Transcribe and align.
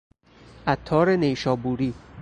عطار 0.67 1.09
نیشابوری 1.15 1.93